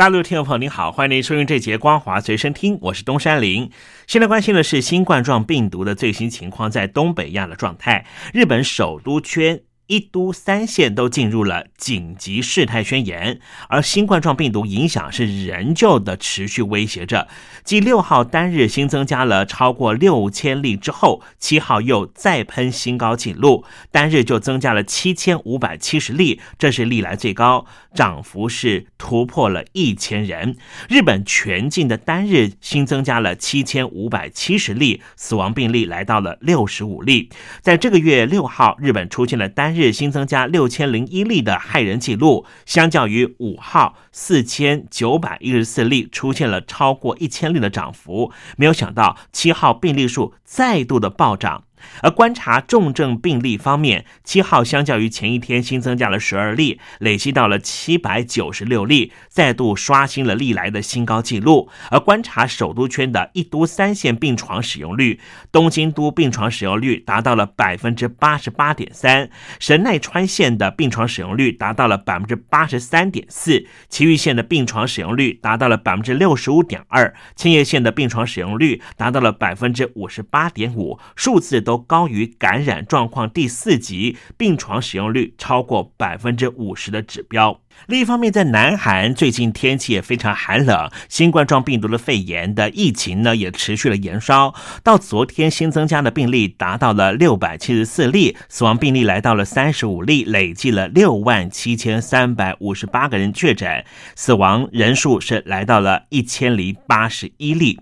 [0.00, 3.70] 大陆听众朋友您好，欢迎您收听这节《光华随身听》，我是东山林。
[4.06, 9.60] 现在关心的是新冠状病毒的最新情况，在东北亚的状态，日本首都圈。
[9.90, 17.26] 一都三县都进入了紧急事态宣言，而新冠状病毒影响是仍旧的持续威胁着。
[17.64, 30.56] 继六号单日新增加了超过六千例之后，七号又再喷新高纪录，单日就增加了七千五百七十例，这是历来最高，涨幅是突破了一千人。
[30.88, 37.28] 日本全境的单日新增加了七千五百七十例，死亡病例来到了六十五例。
[37.60, 39.79] 在这个月六号，日本出现了单日。
[39.80, 48.30] 日新增加六千零一例的害人记录，相较于五号四千九百一十四例，出现了超过一千例的涨幅。
[48.56, 51.64] 没有想到七号病例数再度的暴涨。
[52.02, 61.68] 而观察重症病例方面，七号相较于前一天新增加了十二例，累积到了七百九十六例，再度刷新了历来的新高纪录。
[61.90, 65.18] 而观察首都圈的一都三线病床使用率，
[65.50, 81.69] 东京都病床使用率达到了百分之八十八点三，神奈川县的病床使用率达到了百分之八十三点四，埼玉县的病床使用率达到了百分之六十五点二，千叶县的病床使用率达到了百分之五十八点五，数字都。
[81.70, 87.60] 都高于感染状况第四级、病床使用率超过百分之五十的指标。
[87.86, 94.52] 另一方面，在南韩最近天气也非常寒冷，新冠状病毒的肺炎的疫情呢也持续了延烧。
[94.82, 103.84] 到昨天新增加的病例达到了六百七十四例，死亡病例来到了三十五例，累计了六万七千三百五十八个人确诊，
[104.16, 107.78] 死亡人数是来到了一千零八十一例。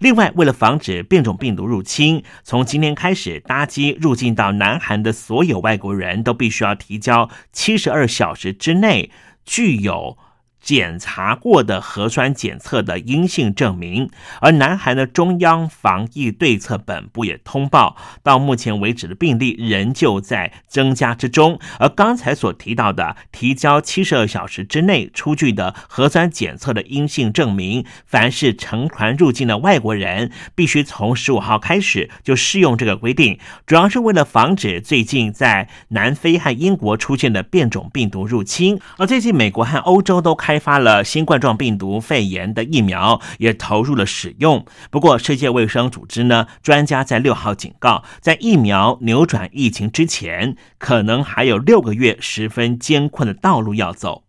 [0.00, 9.10] 另外，为了防止变种病毒入侵，从今天开始，搭机入境到南韩的所有外国人都必须要提交七十二小时之内
[9.44, 10.18] 具有。
[10.66, 14.10] 检查过的核酸检测的阴性证明，
[14.40, 21.60] 而南韩的中央防疫对策本部也通报，到目前为止的病例仍旧在增加之中。
[21.78, 38.80] 而刚才所提到的提交七十二小时之内出具的核酸检测的阴性证明，凡是乘船入境的外国人，必须从十五号开始就适用这个规定，主要是为了防止最近在南非和英国出现的变种病毒入侵。
[38.98, 40.55] 而最近美国和欧洲都开。
[40.56, 44.64] 开发了新冠状病毒肺炎的疫苗，也投入了使用。
[44.90, 54.25] 不过，世界卫生组织呢，专家在六号警告，在疫苗扭转疫情之前，可能还有六个月十分艰困的道路要走。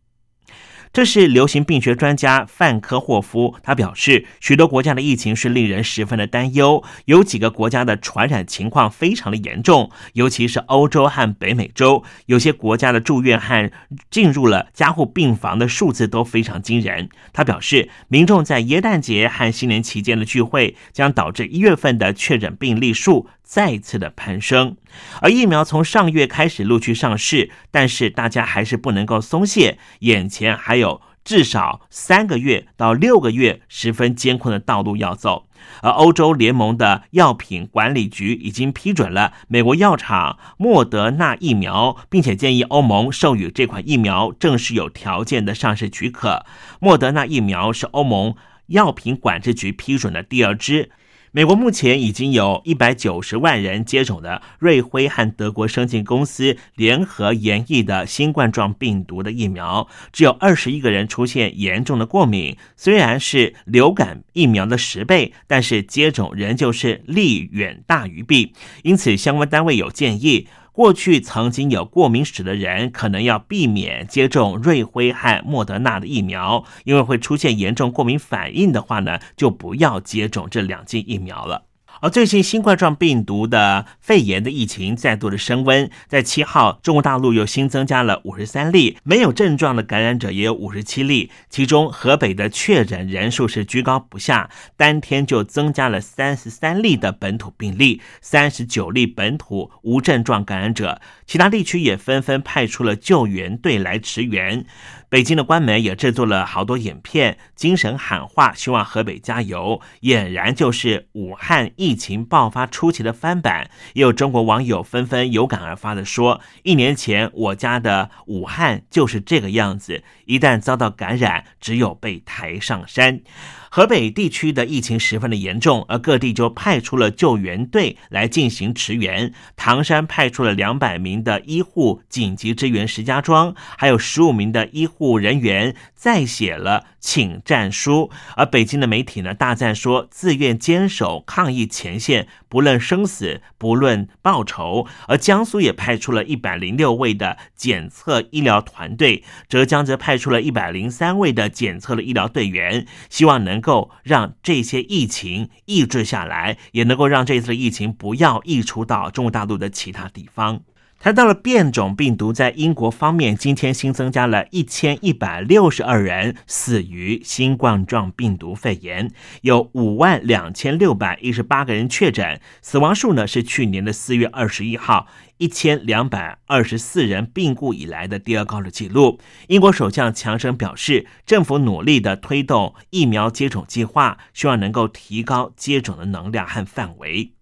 [0.91, 13.71] 这是流行病学专家范科霍夫，他表示，许多国家的疫情是令人十分的担忧，有几个国家的传染情况非常的严重，尤其是欧洲和北美洲，有些国家的住院和
[14.09, 17.09] 进入了加护病房的数字都非常惊人。
[17.31, 23.27] 他表示，民众在耶诞节和新年期间的聚会，将导致一月份的确诊病例数。
[23.47, 24.75] 再次的攀升，
[25.21, 35.47] 而疫苗从上月开始陆续上市，但是大家还是不能够松懈，眼前还有至少三个月到六个月十分艰困的道路要走。
[35.81, 46.45] 而欧洲联盟的药品管理局已经批准了美国药厂莫德纳疫苗，并且建议欧盟授予这款疫苗正式有条件的上市许可。
[46.81, 48.35] 莫德纳疫苗是欧盟
[48.67, 50.91] 药品管制局批准的第二支。
[51.37, 62.57] 美国目前已经有一百九十万人接种的瑞辉和德国生技公司联合研议的新冠状病毒的疫苗，只有二十一个人出现严重的过敏。
[62.75, 68.53] 虽然是流感疫苗的十倍，但是接种仍旧是利远大于弊。
[68.81, 70.47] 因此，相关单位有建议。
[70.77, 81.66] 过去曾经有过敏史的人，可能要避免接种瑞辉和莫德纳的疫苗，因为会出现严重过敏反应的话呢，就不要接种这两剂疫苗了。
[82.01, 104.65] 而最近新冠状病毒的肺炎的疫情再度的升温，在七号，中国大陆又新增加了五十三例没有症状的感染者，也有五十七例，其中河北的确诊人数是居高不下，当天就增加了三十三例的本土病例，三十九例本土无症状感染者，其他地区也纷纷派出了救援队来驰援。
[105.09, 113.69] 北京的官媒也制作了好多影片，精神喊话，希望河北加油，俨然就是武汉疫情爆发初期的翻版。
[113.93, 123.21] 也有中国网友纷纷有感而发的说：“一年前我家的武汉就是这个样子，一旦遭到感染，只有被抬上山。”
[123.69, 129.33] 河北地区的疫情十分的严重，而各地就派出了救援队来进行驰援。
[129.55, 138.09] 唐山派出了两百名的医护紧急支援石家庄，还有十五名的医护人员再写了请战书。
[138.37, 144.87] 而北京的媒体呢，大赞说自愿坚守抗疫前线，不论生死，不论报酬。
[145.09, 153.57] 而江苏也派出了一百零六位的检测医疗团队，浙江则派出了一百零三位的检测的医疗队员，希望能。
[153.57, 160.61] 够让这些疫情抑制下来，也能够让这次的疫情不要溢出到中国大陆的其他地方。
[160.99, 169.11] 谈到了变种病毒，在英国方面，今天新增加了一千一百六十二人死于新冠状病毒肺炎，
[169.41, 175.07] 有五万两千六百一十八个人确诊，死亡数呢是去年的四月二十一号。
[175.37, 179.19] 一千两百二十四人病故以来的第二高的记录。
[179.49, 187.36] 英国首相强生表示，政府努力的推动疫苗接种计划，希望能够提高接种的能量和范围。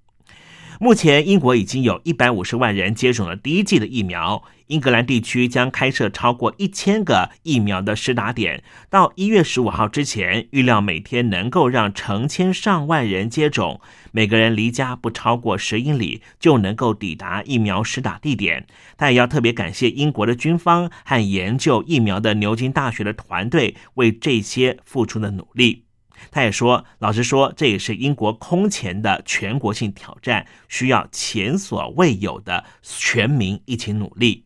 [0.80, 4.44] 目前，英国已经有一百五十万人接种了第一剂的疫苗。
[4.68, 13.80] 英格兰地区将开设超过一千个疫苗的施打点，到一月十五号之前，预料每天能够让成千上万人接种。
[14.12, 18.66] 每个人离家不超过十英里，就能够抵达疫苗施打地点。
[18.98, 25.85] 他也要特别感谢英国的军方和研究疫苗的牛津大学的团队为这些付出的努力。
[26.32, 34.46] 他也说：“老实说，这也是英国空前的全国性挑战，需要前所未有的全民一起努力。”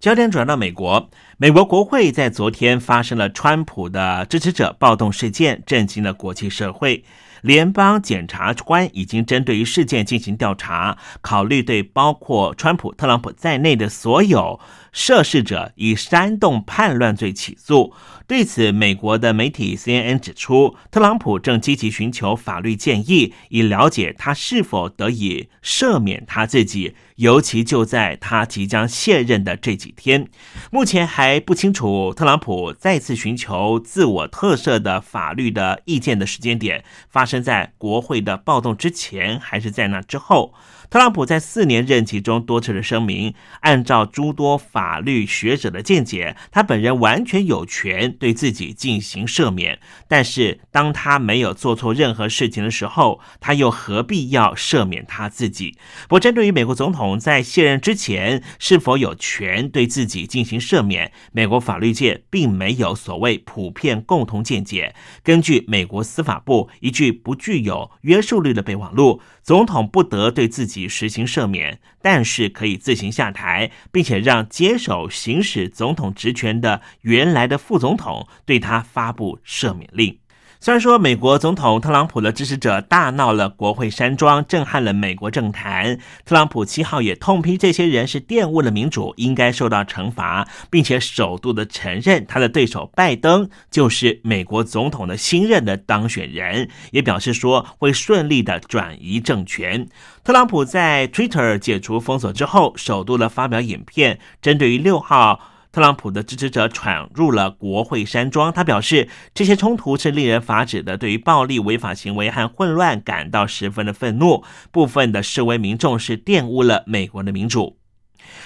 [0.00, 7.04] 焦点转到美国，美国国会在昨天发生了川普的支持者暴动事件，震惊了国际社会。
[7.40, 14.58] 联邦检察官已经针对于事件进行调查，考虑对包括川普、特朗普在内的所有
[14.94, 17.92] 涉事者以煽动叛乱罪起诉。
[18.26, 26.94] 对此，美国的媒体 CNN 指出，特朗普正积极寻求法律建议，以了解他是否得以赦免他自己。
[27.16, 30.28] 尤其就在他即将卸任的这几天，
[30.72, 40.54] 目前还不清楚特朗普再次寻求自我特赦的法律的意见的时间点，发生在国会的暴动之前，还是在那之后。
[40.90, 49.80] 特朗普在四年任期中多次的声明，按照诸多法律学者的见解，他本人完全有权对自己进行赦免。
[50.06, 55.76] 但是，当他没有做错任何事情的时候，他又何必要赦免他自己？
[56.02, 64.94] 不过，针对于美国总统在卸任之前是否有权对自己进行赦免，美国法律界并没有所谓普遍共同见解。
[65.22, 69.20] 根据美国司法部一句不具有约束力的备忘录。
[69.42, 80.23] 总统不得对自己实行赦免，但是可以自行下台，并且让接手行使总统职权的原来的副总统对他发布赦免令。
[80.64, 99.86] 虽然说美国总统特朗普的支持者大闹了国会山庄，震撼了美国政坛，特朗普七号也痛批这些人是玷污了民主，应该受到惩罚，并且首度的承认他的对手拜登就是美国总统的新任的当选人，也表示说会顺利的转移政权。
[100.24, 105.50] 特朗普在 Twitter 解除封锁之后，首度的发表影片，针对于六号。
[105.74, 114.44] 特朗普的支持者闯入了国会山庄，他表示这些冲突是令人发指的，对于暴力违法行为和混乱感到十分的愤怒。
[114.70, 117.76] 部分的示威民众是玷污了美国的民主。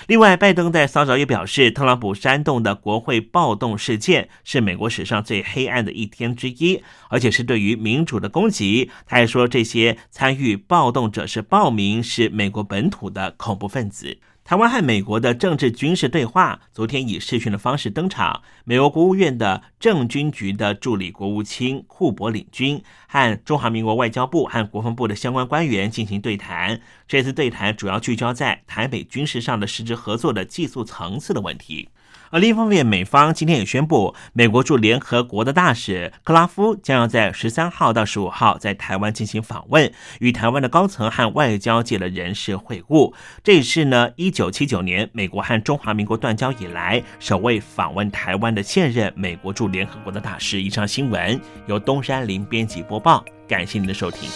[0.06, 8.90] 另外，拜登在骚扰也表示，特朗普煽动的国会暴动事件是美国史上最黑暗的一天之一，而且是对于民主的攻击。
[9.04, 14.16] 他还说，这些参与暴动者是暴民，是美国本土的恐怖分子。
[14.48, 18.40] 台湾和美国的政治军事对话昨天以视讯的方式登场。
[18.64, 26.80] 美国国务院的政军局的助理国务卿库伯领军和中华民国外交部和国防部的相关官员进行对谈。
[27.08, 31.88] 这次对谈主要聚焦在台北军事上的实质合作的技术层次的问题。
[32.30, 43.14] 而另一方面，美方今天也宣布，美国驻联合国的大使克拉夫将要在十三号到十五号在台湾进行访问，与台湾的高层和外交界的人士会晤。
[43.42, 50.60] 这也是呢，一九七九年美国和中华民国断交以来首位访问台湾的现任美国驻联合国的大使。
[50.60, 54.28] 以上新闻由东山林编辑播报，感谢您的收听。